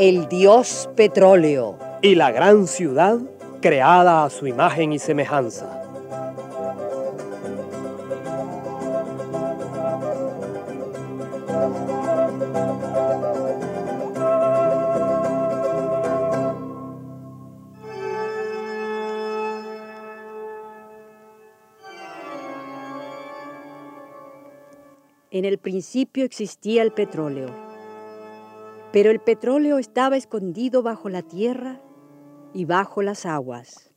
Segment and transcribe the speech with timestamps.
[0.00, 1.78] El dios petróleo.
[2.00, 3.18] Y la gran ciudad
[3.60, 5.76] creada a su imagen y semejanza.
[25.30, 27.69] En el principio existía el petróleo
[28.92, 31.80] pero el petróleo estaba escondido bajo la tierra
[32.52, 33.92] y bajo las aguas.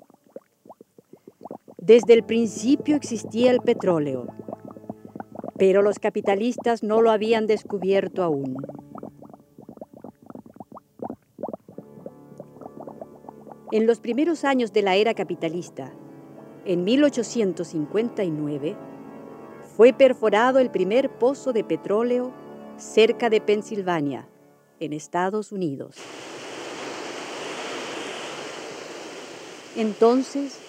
[1.78, 4.28] Desde el principio existía el petróleo,
[5.58, 8.56] pero los capitalistas no lo habían descubierto aún.
[13.72, 15.92] En los primeros años de la era capitalista,
[16.66, 18.78] en 1859,
[19.76, 22.32] fue perforado el primer pozo de petróleo
[22.78, 24.30] cerca de Pensilvania,
[24.80, 25.96] en Estados Unidos.
[29.76, 30.60] Entonces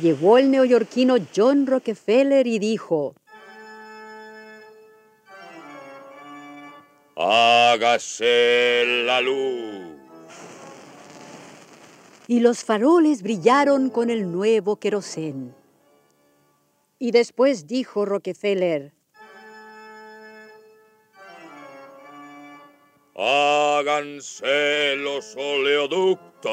[0.00, 3.14] llegó el neoyorquino John Rockefeller y dijo,
[7.16, 10.00] Hágase la luz.
[12.26, 15.54] Y los faroles brillaron con el nuevo querosén.
[16.98, 18.94] Y después dijo Rockefeller,
[23.20, 26.50] háganse los oleoductos.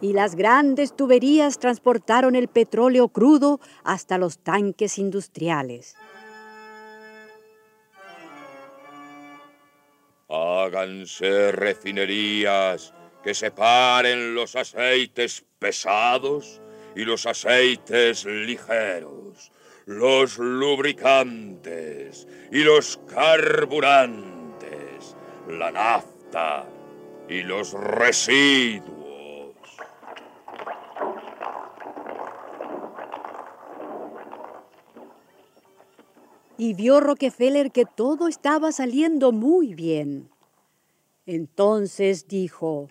[0.00, 5.96] Y las grandes tuberías transportaron el petróleo crudo hasta los tanques industriales.
[10.28, 16.60] Háganse refinerías que separen los aceites pesados
[16.96, 19.52] y los aceites ligeros
[19.86, 25.16] los lubricantes y los carburantes,
[25.48, 26.66] la nafta
[27.28, 28.94] y los residuos.
[36.56, 40.30] Y vio Rockefeller que todo estaba saliendo muy bien.
[41.26, 42.88] Entonces dijo,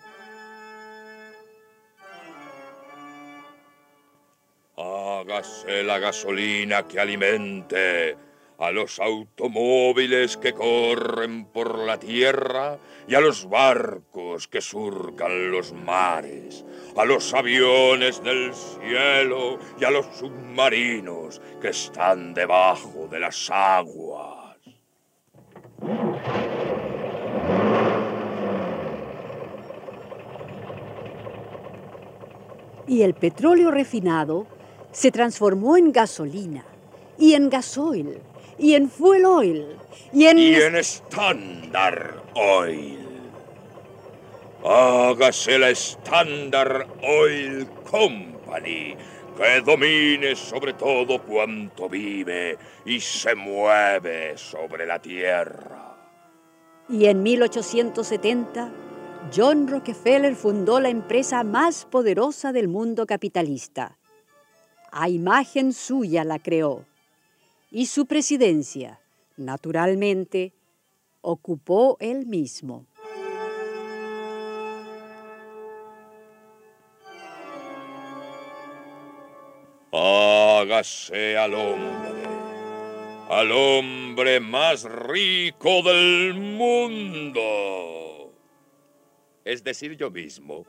[5.24, 8.14] Hágase la gasolina que alimente
[8.58, 12.76] a los automóviles que corren por la tierra
[13.08, 19.90] y a los barcos que surcan los mares, a los aviones del cielo y a
[19.90, 24.58] los submarinos que están debajo de las aguas.
[32.86, 34.53] Y el petróleo refinado
[34.94, 36.64] se transformó en gasolina
[37.18, 38.20] y en gasoil
[38.58, 39.66] y en fuel oil
[40.12, 40.38] y en...
[40.38, 43.00] Y en Standard Oil.
[44.64, 48.96] Hágase la Standard Oil Company
[49.36, 52.56] que domine sobre todo cuanto vive
[52.86, 55.96] y se mueve sobre la tierra.
[56.88, 58.70] Y en 1870,
[59.34, 63.98] John Rockefeller fundó la empresa más poderosa del mundo capitalista,
[64.96, 66.86] a imagen suya la creó
[67.72, 69.00] y su presidencia,
[69.36, 70.52] naturalmente,
[71.20, 72.86] ocupó él mismo.
[79.90, 82.28] Hágase al hombre,
[83.30, 88.32] al hombre más rico del mundo.
[89.44, 90.64] Es decir, yo mismo.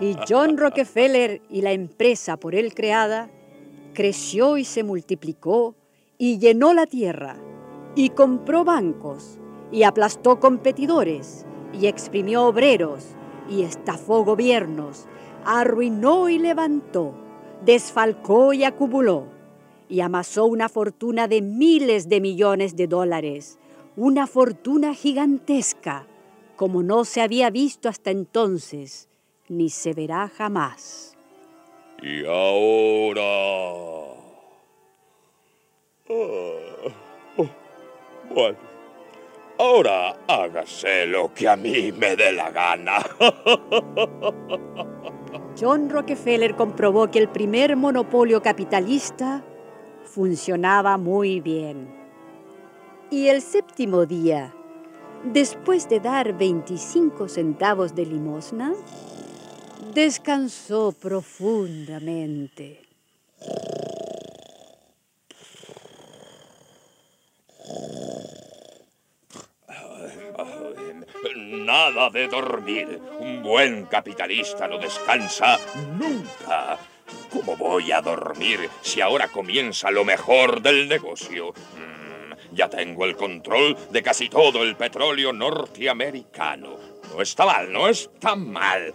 [0.00, 3.30] Y John Rockefeller y la empresa por él creada
[3.94, 5.74] creció y se multiplicó
[6.18, 7.36] y llenó la tierra
[7.94, 9.38] y compró bancos
[9.72, 13.06] y aplastó competidores y exprimió obreros
[13.48, 15.06] y estafó gobiernos,
[15.44, 17.14] arruinó y levantó,
[17.64, 19.26] desfalcó y acumuló
[19.88, 23.58] y amasó una fortuna de miles de millones de dólares,
[23.96, 26.06] una fortuna gigantesca
[26.58, 29.08] como no se había visto hasta entonces,
[29.48, 31.16] ni se verá jamás.
[32.02, 33.22] Y ahora...
[36.10, 36.14] Ah,
[37.36, 37.46] oh,
[38.34, 38.58] bueno,
[39.56, 43.06] ahora hágase lo que a mí me dé la gana.
[45.60, 49.44] John Rockefeller comprobó que el primer monopolio capitalista
[50.02, 51.88] funcionaba muy bien.
[53.10, 54.52] Y el séptimo día,
[55.24, 58.74] después de dar 25 centavos de limosna,
[59.94, 62.82] descansó profundamente.
[71.36, 73.00] Nada de dormir.
[73.20, 75.58] Un buen capitalista no descansa
[75.98, 76.78] nunca.
[77.30, 81.52] ¿Cómo voy a dormir si ahora comienza lo mejor del negocio?
[82.58, 86.76] Mm, ya tengo el control de casi todo el petróleo norteamericano.
[87.14, 88.92] No está mal, no está mal.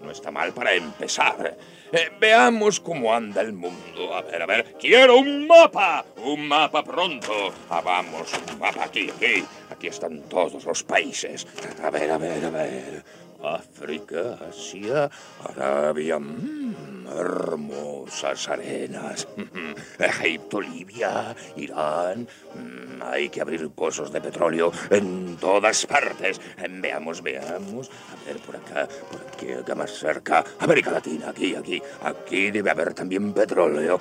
[0.00, 1.56] No está mal para empezar.
[1.92, 4.14] Eh, veamos cómo anda el mundo.
[4.14, 4.74] A ver, a ver.
[4.78, 6.04] Quiero un mapa.
[6.16, 7.52] Un mapa pronto.
[7.70, 9.44] Ah, vamos, un mapa aquí, aquí.
[9.70, 11.46] Aquí están todos los países.
[11.82, 13.04] A ver, a ver, a ver.
[13.42, 15.10] África, Asia,
[15.44, 16.65] Arabia, mmm,
[17.08, 19.28] hermosas arenas.
[19.98, 22.28] Egipto, Libia, Irán.
[22.54, 26.40] Mmm, hay que abrir pozos de petróleo en todas partes.
[26.68, 27.90] Veamos, veamos.
[27.90, 30.44] A ver, por acá, por aquí, acá más cerca.
[30.58, 31.82] América Latina, aquí, aquí.
[32.02, 33.98] Aquí debe haber también petróleo.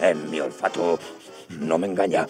[0.00, 0.98] En mi olfato
[1.50, 2.26] no me engaña.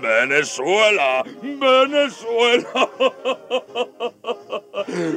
[0.00, 2.90] Venezuela, Venezuela.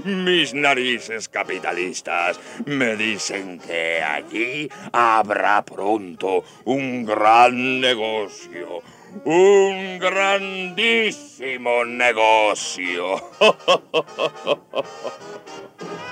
[0.05, 8.81] Mis narices capitalistas me dicen que allí habrá pronto un gran negocio.
[9.25, 13.21] Un grandísimo negocio.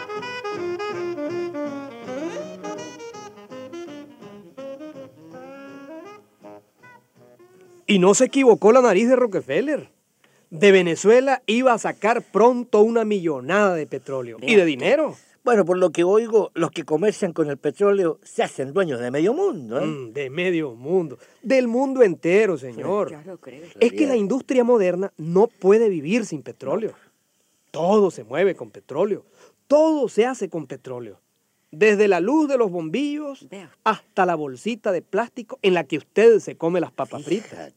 [7.89, 9.89] Y no se equivocó la nariz de Rockefeller.
[10.51, 15.15] De Venezuela iba a sacar pronto una millonada de petróleo y de dinero.
[15.43, 19.09] Bueno, por lo que oigo, los que comercian con el petróleo se hacen dueños de
[19.09, 19.79] medio mundo.
[19.79, 19.85] ¿eh?
[19.87, 21.17] Mm, de medio mundo.
[21.41, 23.11] Del mundo entero, señor.
[23.79, 26.93] Es que la industria moderna no puede vivir sin petróleo.
[27.71, 29.25] Todo se mueve con petróleo.
[29.65, 31.19] Todo se hace con petróleo.
[31.71, 33.47] Desde la luz de los bombillos
[33.83, 37.73] hasta la bolsita de plástico en la que usted se come las papas fritas.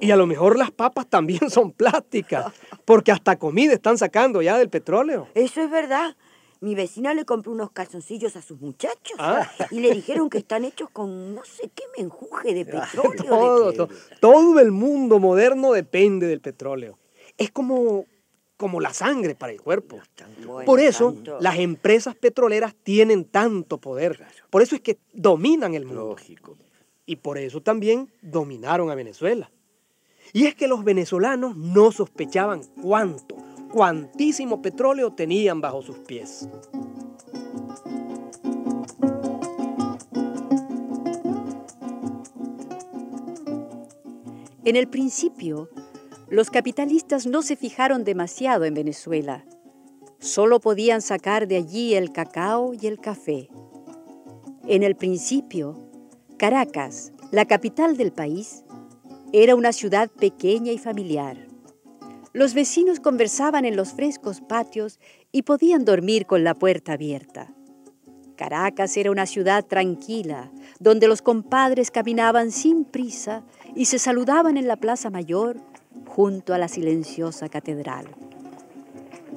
[0.00, 2.52] Y a lo mejor las papas también son plásticas,
[2.86, 5.28] porque hasta comida están sacando ya del petróleo.
[5.34, 6.16] Eso es verdad.
[6.60, 9.46] Mi vecina le compró unos calzoncillos a sus muchachos ah.
[9.70, 13.72] y le dijeron que están hechos con no sé qué menjuje de petróleo.
[13.72, 13.88] todo,
[14.20, 16.98] todo el mundo moderno depende del petróleo.
[17.36, 18.06] Es como,
[18.56, 19.98] como la sangre para el cuerpo.
[20.64, 24.24] Por eso las empresas petroleras tienen tanto poder.
[24.50, 26.08] Por eso es que dominan el mundo.
[26.08, 26.56] Lógico.
[27.04, 29.50] Y por eso también dominaron a Venezuela.
[30.32, 33.36] Y es que los venezolanos no sospechaban cuánto,
[33.72, 36.48] cuantísimo petróleo tenían bajo sus pies.
[44.64, 45.68] En el principio,
[46.28, 49.44] los capitalistas no se fijaron demasiado en Venezuela.
[50.18, 53.48] Solo podían sacar de allí el cacao y el café.
[54.66, 55.88] En el principio,
[56.36, 58.64] Caracas, la capital del país,
[59.32, 61.46] era una ciudad pequeña y familiar.
[62.32, 64.98] Los vecinos conversaban en los frescos patios
[65.32, 67.54] y podían dormir con la puerta abierta.
[68.36, 74.68] Caracas era una ciudad tranquila, donde los compadres caminaban sin prisa y se saludaban en
[74.68, 75.56] la Plaza Mayor
[76.16, 78.06] junto a la silenciosa catedral.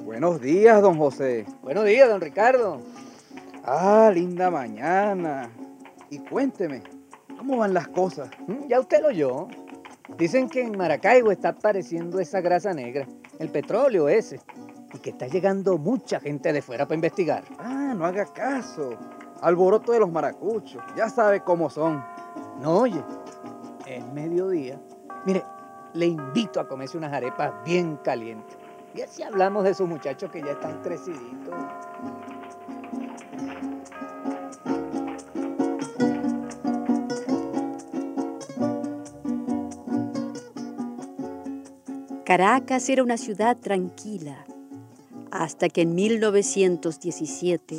[0.02, 1.44] Buenos días, don José.
[1.60, 2.80] Buenos días, don Ricardo.
[3.64, 5.50] Ah, linda mañana.
[6.08, 6.82] Y cuénteme,
[7.36, 8.30] ¿cómo van las cosas?
[8.46, 9.48] Mm, ya usted lo oyó.
[10.16, 13.06] Dicen que en Maracaibo está apareciendo esa grasa negra,
[13.38, 14.40] el petróleo ese,
[14.94, 17.44] y que está llegando mucha gente de fuera para investigar.
[17.58, 18.96] Ah, no haga caso.
[19.42, 22.02] Alboroto de los maracuchos, ya sabe cómo son.
[22.62, 23.04] No, oye,
[23.86, 24.80] es mediodía.
[25.26, 25.44] Mire,
[25.94, 28.56] le invito a comerse unas arepas bien calientes.
[28.94, 31.54] Y así hablamos de esos muchachos que ya están creciditos.
[42.24, 44.44] Caracas era una ciudad tranquila,
[45.32, 47.76] hasta que en 1917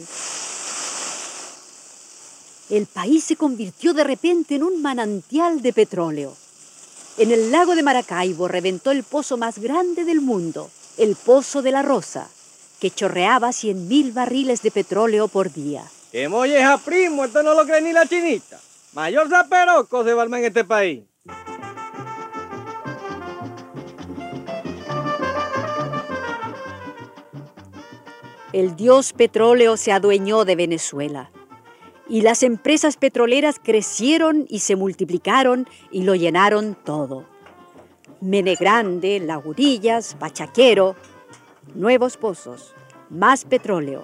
[2.70, 6.34] el país se convirtió de repente en un manantial de petróleo.
[7.22, 11.72] En el lago de Maracaibo reventó el pozo más grande del mundo, el Pozo de
[11.72, 12.28] la Rosa,
[12.80, 15.84] que chorreaba 100.000 barriles de petróleo por día.
[16.12, 17.24] ¡Qué molleja, primo!
[17.24, 18.60] Esto no lo cree ni la chinita.
[18.94, 21.04] Mayor zaperoco se va en este país.
[28.52, 31.30] El dios petróleo se adueñó de Venezuela
[32.12, 37.24] y las empresas petroleras crecieron y se multiplicaron y lo llenaron todo.
[38.20, 40.98] Mene Grande, Lagurillas, Bachaquero,
[41.74, 42.76] nuevos pozos,
[43.10, 44.02] más petróleo.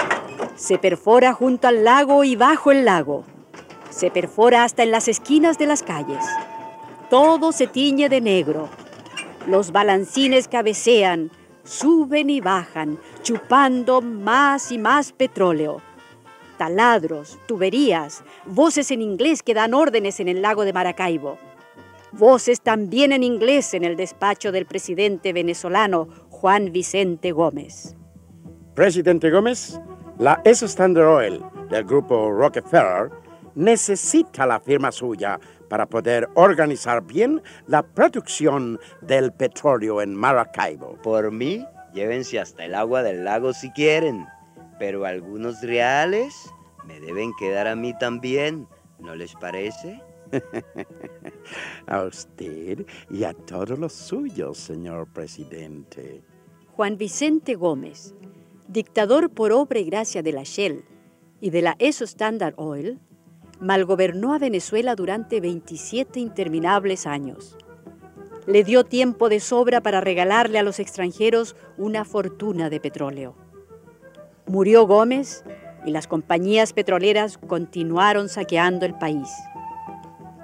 [0.55, 3.25] Se perfora junto al lago y bajo el lago.
[3.89, 6.23] Se perfora hasta en las esquinas de las calles.
[7.09, 8.69] Todo se tiñe de negro.
[9.47, 11.29] Los balancines cabecean,
[11.65, 15.81] suben y bajan, chupando más y más petróleo.
[16.57, 21.37] Taladros, tuberías, voces en inglés que dan órdenes en el lago de Maracaibo.
[22.11, 27.95] Voces también en inglés en el despacho del presidente venezolano Juan Vicente Gómez.
[28.73, 29.79] Presidente Gómez,
[30.17, 33.11] la S Standard Oil del grupo Rockefeller
[33.55, 40.95] necesita la firma suya para poder organizar bien la producción del petróleo en Maracaibo.
[41.01, 44.25] Por mí, llévense hasta el agua del lago si quieren,
[44.79, 46.33] pero algunos reales
[46.85, 48.67] me deben quedar a mí también,
[48.99, 50.01] ¿no les parece?
[51.87, 56.21] a usted y a todos los suyos, señor presidente.
[56.75, 58.13] Juan Vicente Gómez,
[58.67, 60.85] dictador por obra y gracia de la Shell
[61.41, 62.99] y de la ESO Standard Oil,
[63.59, 67.57] malgobernó a Venezuela durante 27 interminables años.
[68.45, 73.46] Le dio tiempo de sobra para regalarle a los extranjeros una fortuna de petróleo.
[74.47, 75.43] Murió Gómez
[75.85, 79.29] y las compañías petroleras continuaron saqueando el país.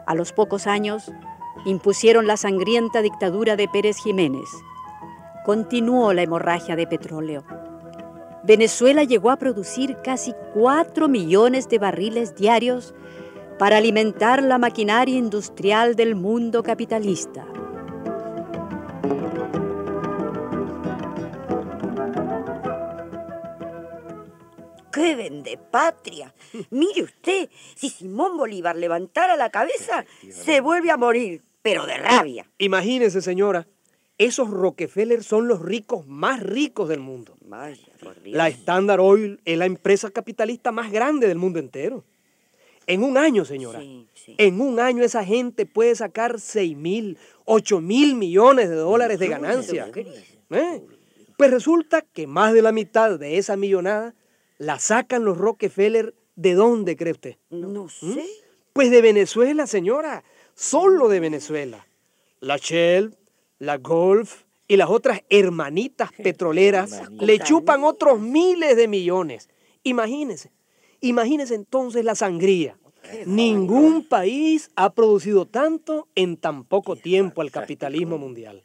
[0.05, 1.09] A los pocos años,
[1.65, 4.49] impusieron la sangrienta dictadura de Pérez Jiménez.
[5.45, 7.45] Continuó la hemorragia de petróleo.
[8.43, 12.93] Venezuela llegó a producir casi 4 millones de barriles diarios
[13.57, 17.45] para alimentar la maquinaria industrial del mundo capitalista.
[24.93, 26.33] ¡Qué vende patria!
[26.69, 32.45] Mire usted, si Simón Bolívar levantara la cabeza, se vuelve a morir, pero de rabia.
[32.59, 33.67] Imagínese, señora,
[34.19, 37.35] esos Rockefeller son los ricos más ricos del mundo.
[38.25, 42.03] La Standard Oil es la empresa capitalista más grande del mundo entero.
[42.85, 48.13] En un año, señora, en un año esa gente puede sacar 6 mil, 8 mil
[48.13, 49.89] millones de dólares de ganancia.
[50.51, 50.83] ¿Eh?
[51.35, 54.13] Pues resulta que más de la mitad de esa millonada
[54.63, 56.15] la sacan los Rockefeller.
[56.35, 57.37] ¿De dónde cree usted?
[57.49, 57.89] No ¿Mm?
[57.89, 58.25] sé.
[58.73, 60.23] Pues de Venezuela, señora.
[60.55, 61.85] Solo de Venezuela.
[62.39, 63.15] La Shell,
[63.59, 69.49] la Gulf y las otras hermanitas petroleras le chupan otros miles de millones.
[69.83, 70.51] Imagínese,
[71.01, 72.77] imagínese entonces la sangría.
[73.25, 78.63] Ningún país ha producido tanto en tan poco tiempo al capitalismo mundial.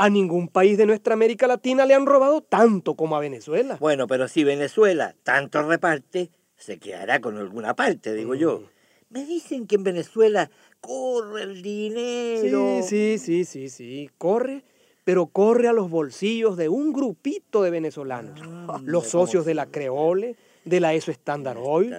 [0.00, 3.78] A ningún país de nuestra América Latina le han robado tanto como a Venezuela.
[3.80, 8.62] Bueno, pero si Venezuela tanto reparte, se quedará con alguna parte, digo yo.
[9.10, 10.50] Me dicen que en Venezuela
[10.80, 12.80] corre el dinero.
[12.82, 14.62] Sí, sí, sí, sí, sí, corre,
[15.02, 18.38] pero corre a los bolsillos de un grupito de venezolanos.
[18.84, 20.36] los socios de la Creole,
[20.68, 21.94] de la ESO Standard Oil,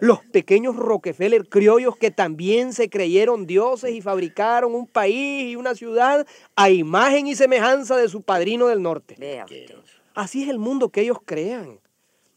[0.00, 5.74] los pequeños Rockefeller criollos que también se creyeron dioses y fabricaron un país y una
[5.74, 9.16] ciudad a imagen y semejanza de su padrino del norte.
[10.14, 11.80] Así es el mundo que ellos crean.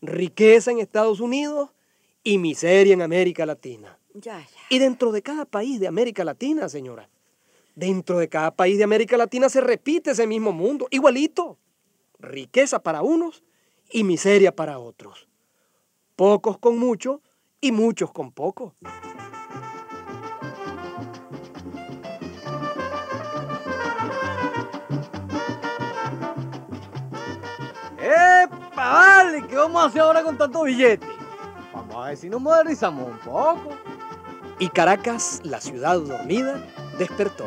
[0.02, 1.70] Riqueza en Estados Unidos
[2.24, 3.98] y miseria en América Latina.
[4.70, 7.10] Y dentro de cada país de América Latina, señora,
[7.76, 11.58] dentro de cada país de América Latina se repite ese mismo mundo, igualito.
[12.20, 13.44] Riqueza para unos
[13.90, 15.28] y miseria para otros.
[16.22, 17.24] Pocos con mucho
[17.60, 18.76] y muchos con poco.
[27.98, 29.48] ¡Epa, vale!
[29.48, 31.08] ¿Qué vamos a hacer ahora con tanto billete?
[31.74, 33.70] Vamos a ver si nos modernizamos un poco.
[34.60, 36.64] Y Caracas, la ciudad dormida,
[37.00, 37.46] despertó.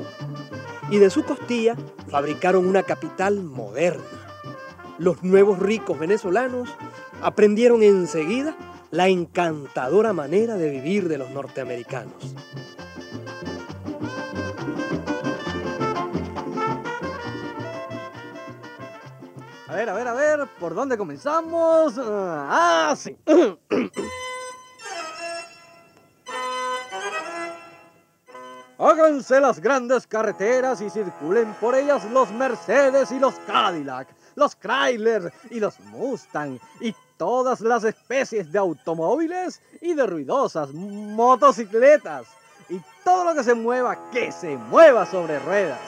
[0.90, 1.76] Y de su costilla
[2.08, 4.23] fabricaron una capital moderna.
[4.98, 6.68] Los nuevos ricos venezolanos
[7.20, 8.54] aprendieron enseguida
[8.92, 12.34] la encantadora manera de vivir de los norteamericanos.
[19.66, 21.94] A ver, a ver, a ver, ¿por dónde comenzamos?
[21.98, 23.16] Ah, sí.
[29.04, 35.30] Háganse las grandes carreteras y circulen por ellas los Mercedes y los Cadillac, los Chrysler
[35.50, 42.28] y los Mustang y todas las especies de automóviles y de ruidosas motocicletas
[42.70, 45.80] y todo lo que se mueva, que se mueva sobre ruedas.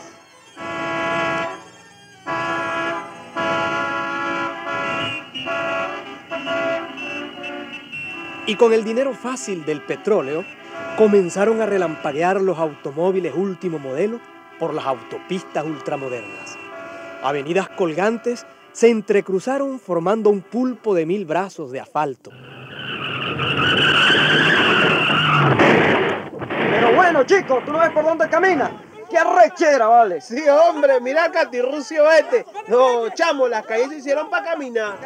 [8.46, 10.44] Y con el dinero fácil del petróleo,
[10.96, 14.20] comenzaron a relampaguear los automóviles último modelo
[14.58, 16.56] por las autopistas ultramodernas.
[17.22, 22.30] Avenidas colgantes se entrecruzaron formando un pulpo de mil brazos de asfalto.
[26.70, 28.70] Pero bueno, chicos, ¿tú no ves por dónde camina?
[29.08, 30.20] ¡Qué arrechera, vale!
[30.20, 32.44] Sí, hombre, mira el catirrucio este.
[32.68, 34.96] No, chamo, las calles se hicieron para caminar.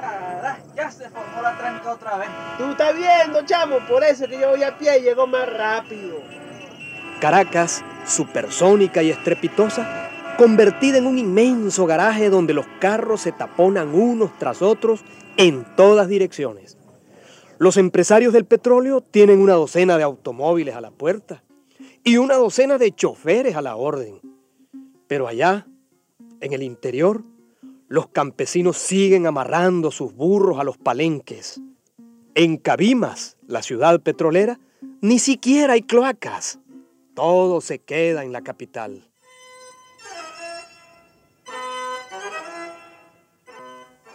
[0.75, 2.29] Ya se formó la tranca otra vez.
[2.57, 6.19] Tú estás viendo, chamo, por eso que yo voy a pie y llego más rápido.
[7.21, 14.31] Caracas, supersónica y estrepitosa, convertida en un inmenso garaje donde los carros se taponan unos
[14.39, 15.05] tras otros
[15.37, 16.79] en todas direcciones.
[17.59, 21.43] Los empresarios del petróleo tienen una docena de automóviles a la puerta
[22.05, 24.21] y una docena de choferes a la orden.
[25.07, 25.67] Pero allá,
[26.41, 27.25] en el interior,
[27.89, 31.61] los campesinos siguen amarrando sus burros a los palenques.
[32.35, 34.61] En Cabimas, la ciudad petrolera,
[35.01, 36.59] ni siquiera hay cloacas.
[37.15, 39.07] Todo se queda en la capital.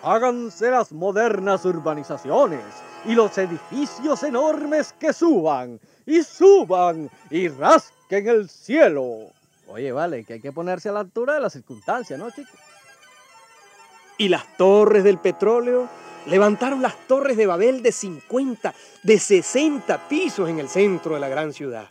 [0.02, 2.64] Háganse las modernas urbanizaciones
[3.08, 9.32] y los edificios enormes que suban y suban y rasquen el cielo.
[9.68, 12.60] Oye, vale, que hay que ponerse a la altura de las circunstancias, ¿no, chicos?
[14.18, 15.90] Y las torres del petróleo
[16.28, 21.30] levantaron las torres de Babel de 50, de 60 pisos en el centro de la
[21.30, 21.90] gran ciudad.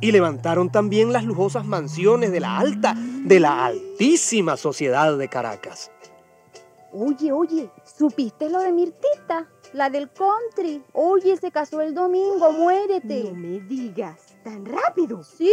[0.00, 5.90] Y levantaron también las lujosas mansiones de la alta, de la altísima sociedad de Caracas.
[6.92, 9.48] Oye, oye, ¿supiste lo de Mirtita?
[9.72, 10.82] La del country.
[10.92, 13.24] Oye, se casó el domingo, muérete.
[13.24, 15.22] No me digas, tan rápido.
[15.24, 15.52] Sí,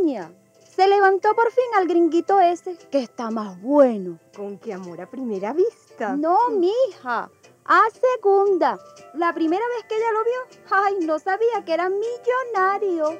[0.00, 0.32] niña.
[0.74, 4.18] Se levantó por fin al gringuito ese, que está más bueno.
[4.34, 6.16] ¿Con qué amor a primera vista?
[6.16, 7.30] No, mija.
[7.66, 8.78] A segunda.
[9.14, 13.18] La primera vez que ella lo vio, ay, no sabía que era millonario.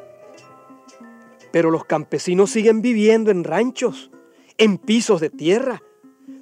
[1.52, 4.10] Pero los campesinos siguen viviendo en ranchos,
[4.56, 5.82] en pisos de tierra,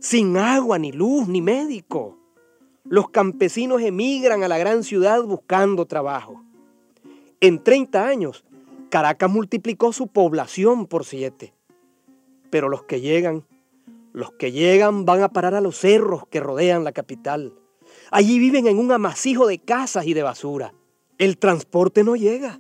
[0.01, 2.18] sin agua, ni luz, ni médico.
[2.91, 6.43] Los campesinos emigran a la gran ciudad buscando trabajo.
[7.41, 8.45] En 30 años,
[8.89, 11.53] Caracas multiplicó su población por siete.
[12.51, 13.45] Pero los que llegan,
[14.15, 17.53] los que llegan van a parar a los cerros que rodean la capital.
[18.11, 20.73] Allí viven en un amasijo de casas y de basura.
[21.19, 22.59] El transporte no llega.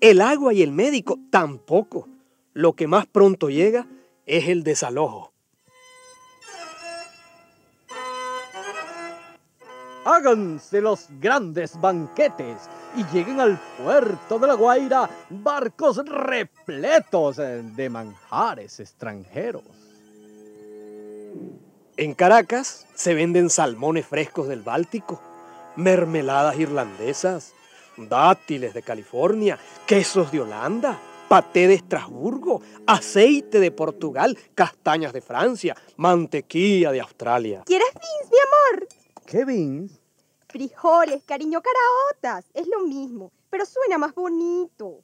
[0.00, 2.08] El agua y el médico tampoco.
[2.52, 3.88] Lo que más pronto llega
[4.26, 5.32] es el desalojo.
[10.06, 18.78] Háganse los grandes banquetes y lleguen al puerto de La Guaira barcos repletos de manjares
[18.78, 19.64] extranjeros.
[21.96, 25.20] En Caracas se venden salmones frescos del Báltico,
[25.74, 27.52] mermeladas irlandesas,
[27.96, 35.74] dátiles de California, quesos de Holanda, paté de Estrasburgo, aceite de Portugal, castañas de Francia,
[35.96, 37.62] mantequilla de Australia.
[37.66, 38.95] ¿Quieres beans, mi amor?
[39.26, 40.00] ¿Qué beans?
[40.48, 42.48] Frijoles, cariño, caraotas.
[42.54, 45.02] Es lo mismo, pero suena más bonito.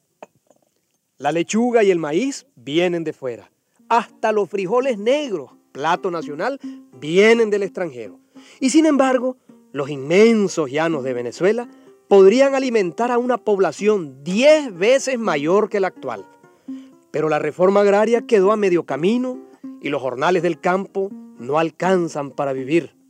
[1.17, 3.51] La lechuga y el maíz vienen de fuera.
[3.89, 6.57] Hasta los frijoles negros, plato nacional,
[6.93, 8.17] vienen del extranjero.
[8.61, 9.35] Y sin embargo,
[9.73, 11.67] los inmensos llanos de Venezuela
[12.07, 16.25] podrían alimentar a una población 10 veces mayor que la actual.
[17.11, 19.37] Pero la reforma agraria quedó a medio camino
[19.81, 23.02] y los jornales del campo no alcanzan para vivir.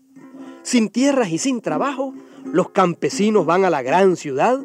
[0.64, 2.14] Sin tierras y sin trabajo,
[2.46, 4.60] los campesinos van a la gran ciudad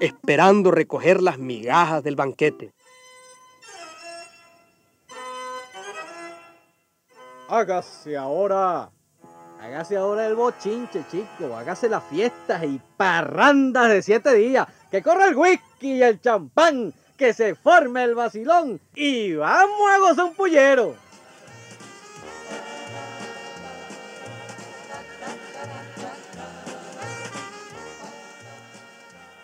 [0.00, 2.72] esperando recoger las migajas del banquete.
[7.48, 8.90] Hágase ahora,
[9.60, 15.26] hágase ahora el bochinche, chico, hágase las fiestas y parrandas de siete días, que corra
[15.26, 20.34] el whisky y el champán, que se forme el vacilón y vamos a gozar un
[20.34, 21.01] pullero.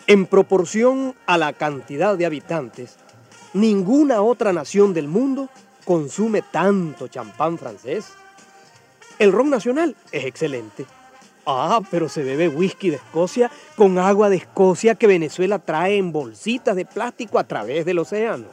[0.09, 2.95] En proporción a la cantidad de habitantes,
[3.53, 5.49] ninguna otra nación del mundo
[5.85, 8.07] consume tanto champán francés.
[9.19, 10.87] El ron nacional es excelente.
[11.45, 16.11] Ah, pero se bebe whisky de Escocia con agua de Escocia que Venezuela trae en
[16.11, 18.47] bolsitas de plástico a través del océano.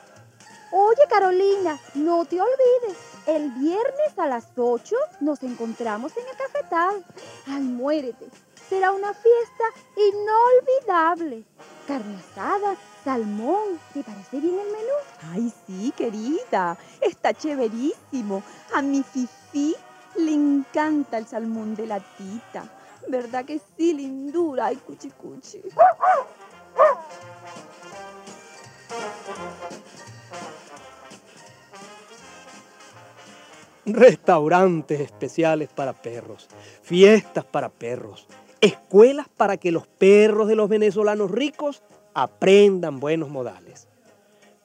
[0.72, 2.98] Oye, Carolina, no te olvides.
[3.26, 7.02] El viernes a las 8 nos encontramos en el cafetal.
[7.46, 8.26] Ay, muérete.
[8.68, 9.64] Será una fiesta
[9.96, 11.44] inolvidable.
[11.86, 13.78] Carne asada, salmón.
[13.94, 15.32] ¿Te parece bien el menú?
[15.32, 16.76] Ay, sí, querida.
[17.00, 18.42] Está chéverísimo.
[18.74, 19.76] A mi Fifi
[20.16, 22.64] le encanta el salmón de la tita.
[23.08, 24.66] ¿Verdad que sí, lindura?
[24.66, 25.62] Ay, cuchi cuchi.
[33.84, 36.48] Restaurantes especiales para perros,
[36.82, 38.26] fiestas para perros,
[38.60, 41.82] escuelas para que los perros de los venezolanos ricos
[42.14, 43.88] aprendan buenos modales.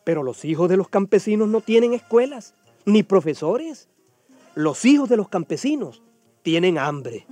[0.03, 2.53] Pero los hijos de los campesinos no tienen escuelas,
[2.85, 3.89] ni profesores.
[4.55, 6.01] Los hijos de los campesinos
[6.41, 7.27] tienen hambre.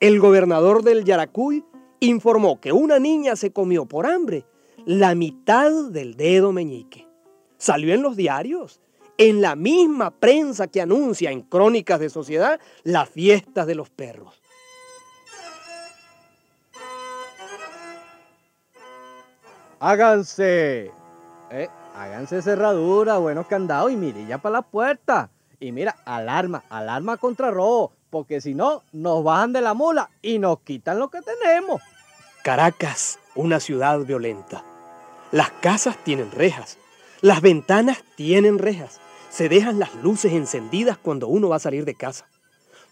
[0.00, 1.64] El gobernador del Yaracuy
[2.00, 4.44] informó que una niña se comió por hambre
[4.84, 7.06] la mitad del dedo meñique.
[7.56, 8.80] Salió en los diarios,
[9.16, 14.42] en la misma prensa que anuncia en Crónicas de Sociedad las fiestas de los perros.
[19.86, 20.90] Háganse,
[21.50, 25.28] eh, háganse cerradura, buenos candados y mirilla para la puerta.
[25.60, 30.38] Y mira, alarma, alarma contra robo, porque si no, nos bajan de la mula y
[30.38, 31.82] nos quitan lo que tenemos.
[32.42, 34.64] Caracas, una ciudad violenta.
[35.32, 36.78] Las casas tienen rejas,
[37.20, 41.94] las ventanas tienen rejas, se dejan las luces encendidas cuando uno va a salir de
[41.94, 42.24] casa.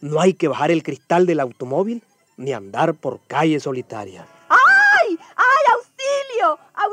[0.02, 2.02] No hay que bajar el cristal del automóvil
[2.36, 4.26] ni andar por calles solitarias.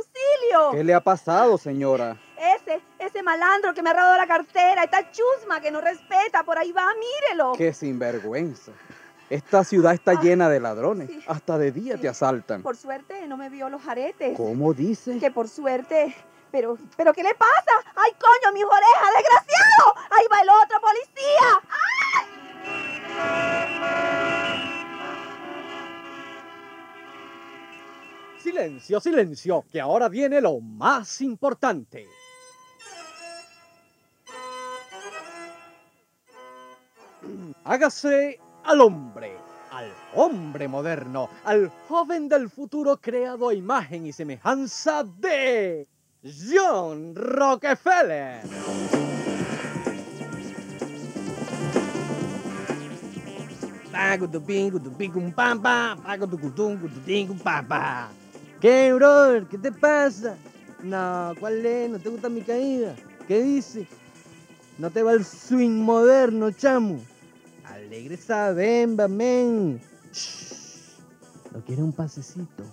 [0.07, 0.49] ¡Ay!
[0.55, 0.77] ¡Ay.
[0.77, 2.17] ¿Qué le ha pasado, señora?
[2.37, 6.57] Ese, ese malandro que me ha robado la cartera, esta chusma que no respeta, por
[6.57, 7.53] ahí va, mírelo.
[7.57, 8.71] Qué sinvergüenza.
[9.29, 11.09] Esta ciudad está llena de ladrones.
[11.27, 12.63] Hasta de día te asaltan.
[12.63, 14.35] Por suerte no me vio los aretes.
[14.35, 15.19] ¿Cómo dice?
[15.19, 16.15] Que por suerte.
[16.51, 17.71] Pero, pero ¿qué le pasa?
[17.95, 19.93] ¡Ay, coño, mis orejas, desgraciado!
[20.09, 21.61] ¡Ahí va el otro policía!
[28.49, 32.07] Silencio, silencio, que ahora viene lo más importante.
[37.63, 39.37] Hágase al hombre,
[39.69, 45.87] al hombre moderno, al joven del futuro creado a imagen y semejanza de
[46.23, 48.41] John Rockefeller.
[58.59, 59.45] ¿Qué, brother?
[59.47, 60.35] ¿Qué te pasa?
[60.83, 61.89] No, ¿cuál es?
[61.89, 62.93] ¿No te gusta mi caída?
[63.25, 63.87] ¿Qué dice?
[64.77, 66.99] ¿No te va el swing moderno, chamo?
[67.63, 69.79] Alegre esa bemba, men.
[71.53, 72.63] ¿No quieres un pasecito?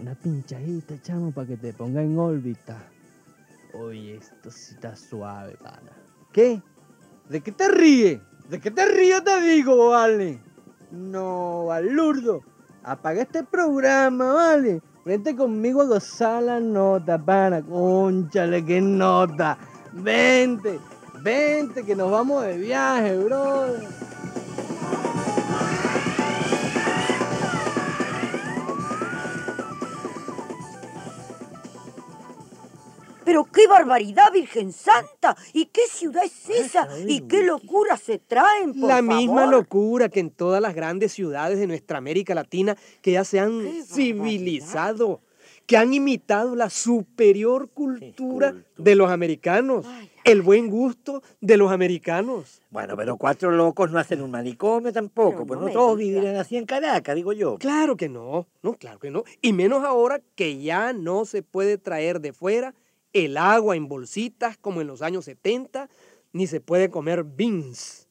[0.00, 2.82] Una pinchadita, chamo, para que te ponga en órbita.
[3.74, 5.92] Oye, esto sí está suave, pana.
[6.32, 6.60] ¿Qué?
[7.28, 8.20] ¿De qué te ríes?
[8.48, 10.40] ¿De qué te ríes, te digo, vale?
[10.90, 12.40] No, balurdo.
[12.82, 14.82] Apaga este programa, vale.
[15.04, 17.60] Vente conmigo a gozar la nota, pana.
[17.60, 19.58] Conchale, qué nota.
[19.92, 20.78] Vente,
[21.22, 24.11] vente, que nos vamos de viaje, brother.
[33.24, 35.36] Pero qué barbaridad, Virgen Santa.
[35.52, 36.88] ¿Y qué ciudad es esa?
[37.06, 41.58] ¿Y qué locura se traen, por La misma locura que en todas las grandes ciudades
[41.58, 45.20] de nuestra América Latina que ya se han civilizado,
[45.66, 49.86] que han imitado la superior cultura de los americanos,
[50.24, 52.62] el buen gusto de los americanos.
[52.70, 56.56] Bueno, pero cuatro locos no hacen un manicomio tampoco, pues no, me todos vivirán así
[56.56, 57.58] en Caracas, digo yo.
[57.58, 59.24] Claro que no, no, claro que no.
[59.40, 62.74] Y menos ahora que ya no se puede traer de fuera
[63.12, 65.88] el agua en bolsitas como en los años 70,
[66.32, 68.08] ni se puede comer beans.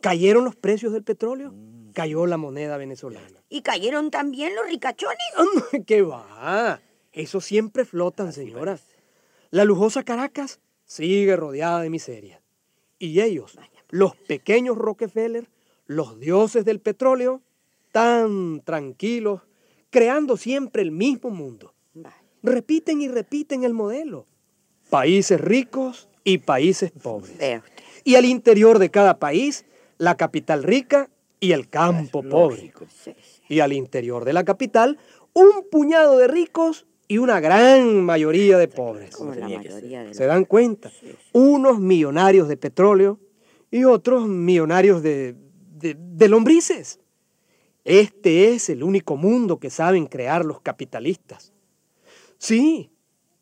[0.00, 1.54] ¿Cayeron los precios del petróleo?
[1.92, 3.42] Cayó la moneda venezolana.
[3.48, 5.18] ¿Y cayeron también los ricachones?
[5.86, 6.80] ¿Qué va?
[7.12, 8.78] Eso siempre flotan, señora.
[9.50, 12.40] La lujosa Caracas sigue rodeada de miseria.
[12.98, 15.48] Y ellos, los pequeños Rockefeller,
[15.86, 17.42] los dioses del petróleo,
[17.92, 19.42] tan tranquilos,
[19.90, 21.74] creando siempre el mismo mundo.
[22.42, 24.26] Repiten y repiten el modelo.
[24.90, 27.36] Países ricos y países pobres.
[28.04, 29.64] Y al interior de cada país,
[29.98, 32.72] la capital rica y el campo pobre.
[33.48, 34.98] Y al interior de la capital,
[35.32, 39.16] un puñado de ricos y una gran mayoría de pobres.
[40.12, 40.90] ¿Se dan cuenta?
[41.32, 43.18] Unos millonarios de petróleo
[43.70, 45.34] y otros millonarios de,
[45.76, 47.00] de, de lombrices.
[47.84, 51.52] Este es el único mundo que saben crear los capitalistas.
[52.38, 52.92] Sí,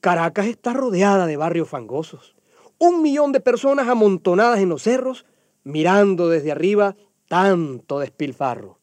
[0.00, 2.34] Caracas está rodeada de barrios fangosos,
[2.78, 5.26] un millón de personas amontonadas en los cerros,
[5.64, 6.96] mirando desde arriba
[7.28, 8.78] tanto despilfarro.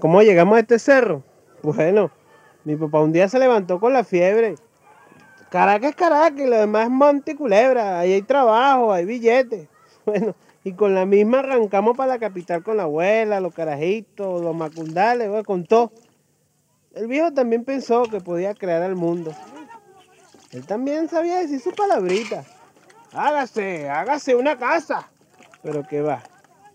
[0.00, 1.22] ¿Cómo llegamos a este cerro?
[1.62, 2.10] Bueno,
[2.64, 4.56] mi papá un día se levantó con la fiebre.
[5.50, 8.00] Caracas es Caracas y lo demás es Monte Culebra.
[8.00, 9.68] Ahí hay trabajo, hay billetes.
[10.04, 10.34] Bueno,
[10.64, 15.30] y con la misma arrancamos para la capital con la abuela, los carajitos, los macundales,
[15.44, 15.92] con todo.
[16.94, 19.32] El viejo también pensó que podía crear al mundo.
[20.52, 22.44] Él también sabía decir su palabrita.
[23.12, 25.10] Hágase, hágase una casa.
[25.62, 26.22] Pero qué va,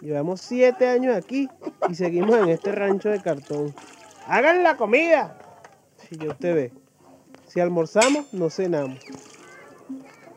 [0.01, 1.49] llevamos siete años aquí
[1.89, 3.73] y seguimos en este rancho de cartón.
[4.27, 5.35] Hagan la comida.
[5.97, 6.73] Si yo te ve.
[7.47, 8.99] Si almorzamos, no cenamos.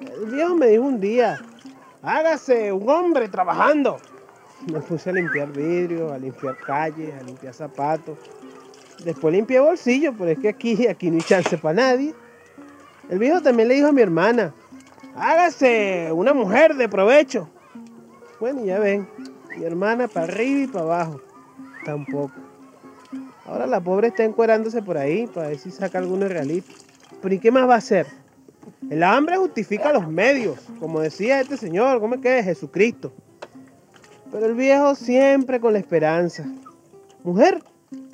[0.01, 1.38] El viejo me dijo un día,
[2.03, 3.99] hágase un hombre trabajando.
[4.71, 8.19] Me puse a limpiar vidrio, a limpiar calles, a limpiar zapatos.
[9.05, 12.15] Después limpié bolsillos, pero es que aquí, aquí no hay chance para nadie.
[13.09, 14.55] El viejo también le dijo a mi hermana,
[15.17, 17.49] hágase una mujer de provecho.
[18.38, 19.09] Bueno, ya ven,
[19.57, 21.21] mi hermana para arriba y para abajo.
[21.85, 22.33] Tampoco.
[23.45, 26.73] Ahora la pobre está encuerándose por ahí para ver si saca alguno realista.
[27.21, 28.07] Pero ¿y qué más va a hacer?
[28.92, 32.44] El hambre justifica los medios, como decía este señor, ¿cómo es que es?
[32.44, 33.11] Jesucristo.
[34.31, 36.44] Pero el viejo siempre con la esperanza.
[37.24, 37.64] Mujer,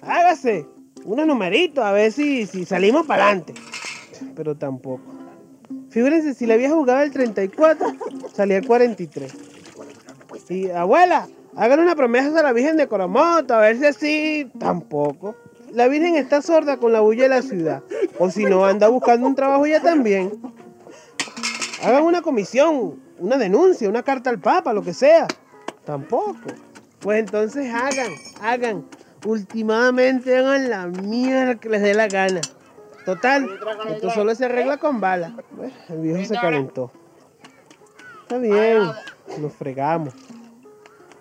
[0.02, 0.68] hágase
[1.04, 3.54] unos numeritos a ver si, si salimos para adelante.
[4.36, 5.02] Pero tampoco.
[5.90, 7.94] Fíjense, si la vieja jugaba el 34,
[8.32, 9.34] salía el 43.
[10.48, 15.34] Y abuela, hagan una promesa a la Virgen de Coromoto, a ver si así, tampoco.
[15.72, 17.82] La Virgen está sorda con la bulla de la ciudad.
[18.20, 20.30] O si no, anda buscando un trabajo ya también.
[21.82, 25.26] Hagan una comisión, una denuncia, una carta al Papa, lo que sea.
[25.84, 26.36] Tampoco.
[27.00, 28.84] Pues entonces hagan, hagan.
[29.24, 32.40] Últimamente hagan la mierda que les dé la gana.
[33.04, 33.48] Total,
[33.88, 35.34] esto solo se arregla con bala.
[35.88, 36.90] el viejo se calentó.
[38.22, 38.82] Está bien,
[39.40, 40.12] nos fregamos.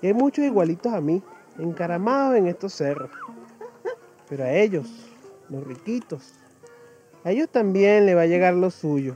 [0.04, 1.24] Hay muchos igualitos a mí,
[1.58, 3.10] encaramados en estos cerros.
[4.28, 4.86] Pero a ellos,
[5.50, 6.34] los riquitos,
[7.24, 9.16] a ellos también le va a llegar lo suyo.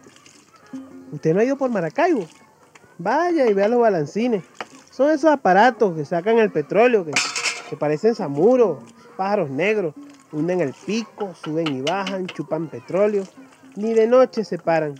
[1.12, 2.26] Usted no ha ido por Maracaibo.
[2.98, 4.44] Vaya y vea los balancines.
[4.92, 7.12] Son esos aparatos que sacan el petróleo, que,
[7.70, 8.80] que parecen samuros,
[9.18, 9.94] pájaros negros.
[10.32, 13.24] Hunden el pico, suben y bajan, chupan petróleo.
[13.76, 14.96] Ni de noche se paran.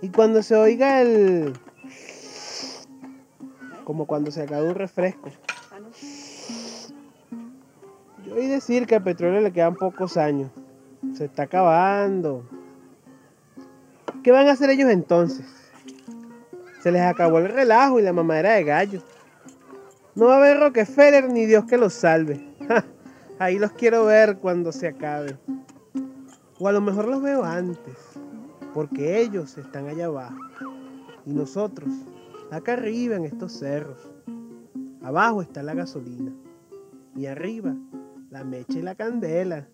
[0.00, 1.52] Y cuando se oiga el...
[3.84, 5.30] Como cuando se acaba un refresco.
[8.26, 10.50] Yo oí decir que al petróleo le quedan pocos años.
[11.14, 12.48] Se está acabando.
[14.24, 15.44] ¿Qué van a hacer ellos entonces?
[16.82, 19.02] Se les acabó el relajo y la mamadera de gallo.
[20.14, 22.42] No va a haber Rockefeller ni Dios que los salve.
[23.38, 25.36] Ahí los quiero ver cuando se acabe.
[26.58, 27.96] O a lo mejor los veo antes,
[28.72, 30.38] porque ellos están allá abajo.
[31.26, 31.90] Y nosotros,
[32.50, 34.10] acá arriba en estos cerros.
[35.02, 36.32] Abajo está la gasolina.
[37.14, 37.74] Y arriba,
[38.30, 39.68] la mecha y la candela.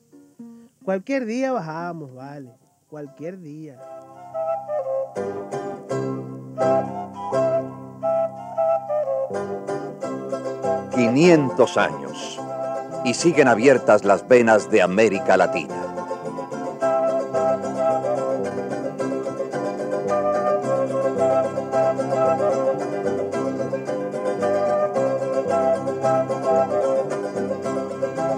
[0.82, 2.52] Cualquier día bajamos, vale.
[2.88, 3.78] Cualquier día.
[10.94, 12.40] 500 años
[13.05, 15.75] y siguen abiertas las venas de América Latina.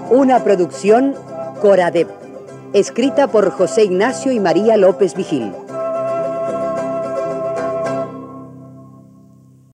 [0.09, 1.15] Una producción
[1.61, 2.07] Coradep,
[2.71, 5.62] escrita por José Ignacio y María López Vigil.